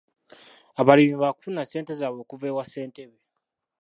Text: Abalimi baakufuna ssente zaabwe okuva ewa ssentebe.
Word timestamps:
Abalimi 0.79 1.15
baakufuna 1.21 1.61
ssente 1.65 1.91
zaabwe 1.99 2.19
okuva 2.23 2.45
ewa 2.51 2.63
ssentebe. 2.65 3.17